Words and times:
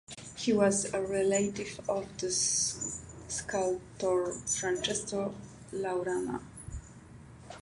He 0.35 0.51
was 0.51 0.91
a 0.95 0.99
relative 1.05 1.79
of 1.87 2.07
the 2.17 2.31
sculptor 2.31 4.31
Francesco 4.47 5.35
Laurana. 5.71 6.41